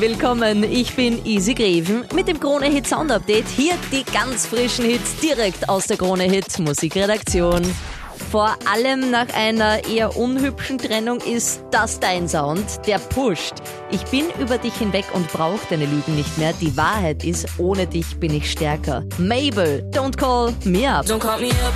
[0.00, 0.62] willkommen.
[0.64, 3.46] Ich bin Easy Greven mit dem Krone Hit Sound Update.
[3.48, 7.62] Hier die ganz frischen Hits direkt aus der Krone Hit Musikredaktion.
[8.30, 13.54] Vor allem nach einer eher unhübschen Trennung ist das dein Sound, der pusht.
[13.90, 16.52] Ich bin über dich hinweg und brauch deine Lügen nicht mehr.
[16.60, 19.04] Die Wahrheit ist, ohne dich bin ich stärker.
[19.18, 21.06] Mabel, don't call me up.
[21.06, 21.74] Don't call me up.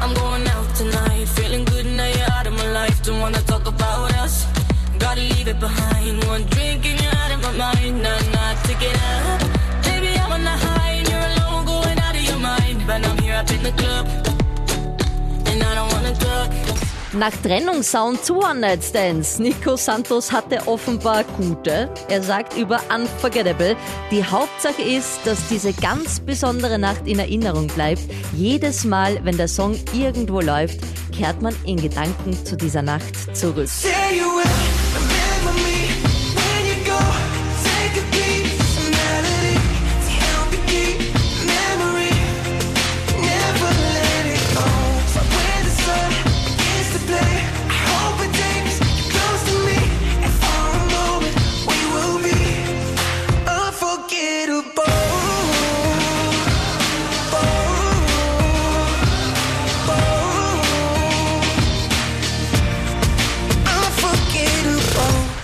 [0.00, 1.28] I'm going out tonight.
[1.34, 3.02] Feeling good now you're out of my life.
[3.02, 4.46] Don't wanna talk about us.
[4.98, 6.24] Gotta leave it behind.
[6.24, 6.67] One drink
[7.58, 8.02] mind.
[8.02, 9.40] Nah, nah, it up.
[9.82, 12.78] Baby, I'm on the high and you're alone, going out of your mind.
[12.86, 14.06] But I'm here up in the club.
[15.50, 16.50] And I don't wanna talk.
[17.14, 19.38] Nach Trennungssound zu One Night Stands.
[19.38, 21.88] Nico Santos hatte offenbar gute.
[22.08, 23.76] Er sagt über Unforgettable,
[24.10, 28.02] die Hauptsache ist, dass diese ganz besondere Nacht in Erinnerung bleibt.
[28.34, 30.80] Jedes Mal, wenn der Song irgendwo läuft,
[31.12, 33.68] kehrt man in Gedanken zu dieser Nacht zurück.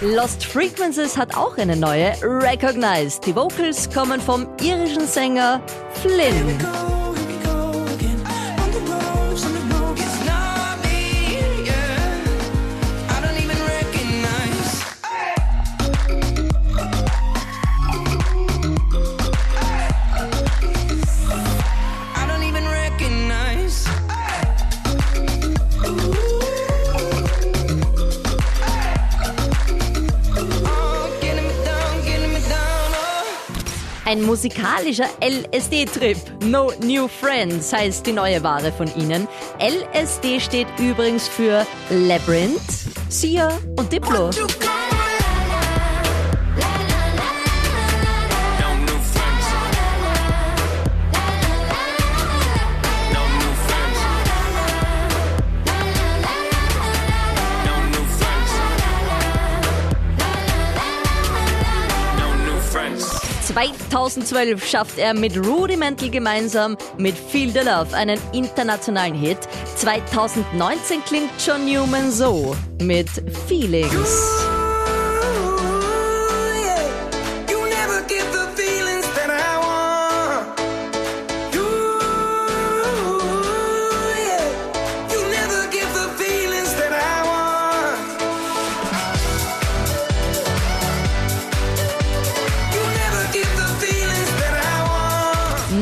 [0.05, 3.25] Lost Frequencies hat auch eine neue, Recognized.
[3.25, 5.63] Die Vocals kommen vom irischen Sänger
[6.03, 6.94] Flynn.
[34.07, 36.17] Ein musikalischer LSD-Trip.
[36.45, 39.27] No New Friends heißt die neue Ware von ihnen.
[39.59, 42.61] LSD steht übrigens für Labyrinth,
[43.09, 44.31] Sia und Diplo.
[63.55, 69.39] 2012 schafft er mit Rudimental gemeinsam mit Feel the Love einen internationalen Hit.
[69.77, 73.09] 2019 klingt John Newman so mit
[73.47, 74.54] Feelings.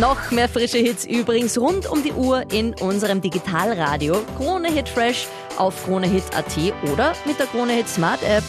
[0.01, 4.23] Noch mehr frische Hits übrigens rund um die Uhr in unserem Digitalradio.
[4.39, 5.27] Krone Hit Fresh
[5.59, 6.57] auf kronehit.at
[6.91, 8.45] oder mit der Krone Hit Smart App.